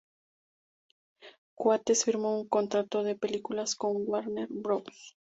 Coates 1.53 2.03
firmó 2.05 2.35
un 2.39 2.47
contrato 2.49 3.03
de 3.03 3.15
películas 3.15 3.75
con 3.75 3.97
Warner 4.09 4.47
Bros. 4.49 5.15